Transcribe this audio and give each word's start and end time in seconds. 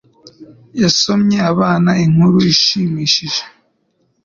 Yasomye 0.81 1.37
abana 1.51 1.91
inkuru 2.05 2.37
ishimishije. 2.53 3.41